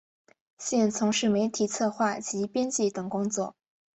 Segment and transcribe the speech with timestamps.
[0.57, 3.53] 现从事媒体策划及编辑等工作。